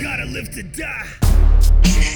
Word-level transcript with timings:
Gotta 0.00 0.24
live 0.26 0.50
to 0.54 0.62
die. 0.62 2.13